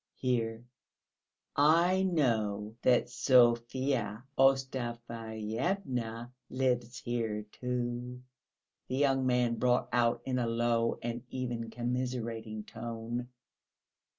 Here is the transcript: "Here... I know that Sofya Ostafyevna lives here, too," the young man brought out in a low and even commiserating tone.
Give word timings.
"Here... 0.15 0.65
I 1.55 2.01
know 2.01 2.75
that 2.81 3.07
Sofya 3.07 4.23
Ostafyevna 4.35 6.31
lives 6.49 6.97
here, 6.97 7.43
too," 7.51 8.23
the 8.87 8.95
young 8.95 9.27
man 9.27 9.57
brought 9.57 9.89
out 9.91 10.23
in 10.25 10.39
a 10.39 10.47
low 10.47 10.97
and 11.03 11.21
even 11.29 11.69
commiserating 11.69 12.63
tone. 12.63 13.29